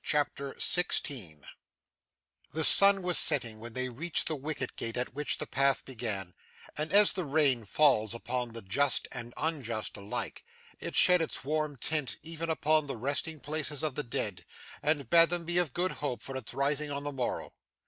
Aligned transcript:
CHAPTER 0.03 0.55
16 0.57 1.45
The 2.53 2.63
sun 2.63 3.03
was 3.03 3.19
setting 3.19 3.59
when 3.59 3.73
they 3.73 3.87
reached 3.87 4.27
the 4.27 4.35
wicket 4.35 4.75
gate 4.75 4.97
at 4.97 5.13
which 5.13 5.37
the 5.37 5.45
path 5.45 5.85
began, 5.85 6.33
and, 6.75 6.91
as 6.91 7.13
the 7.13 7.23
rain 7.23 7.65
falls 7.65 8.15
upon 8.15 8.53
the 8.53 8.63
just 8.63 9.07
and 9.11 9.31
unjust 9.37 9.95
alike, 9.95 10.43
it 10.79 10.95
shed 10.95 11.21
its 11.21 11.43
warm 11.43 11.75
tint 11.77 12.15
even 12.23 12.49
upon 12.49 12.87
the 12.87 12.97
resting 12.97 13.37
places 13.37 13.83
of 13.83 13.93
the 13.93 14.01
dead, 14.01 14.43
and 14.81 15.07
bade 15.07 15.29
them 15.29 15.45
be 15.45 15.59
of 15.59 15.71
good 15.71 15.91
hope 15.91 16.23
for 16.23 16.35
its 16.35 16.51
rising 16.51 16.89
on 16.89 17.03
the 17.03 17.11
morrow. 17.11 17.53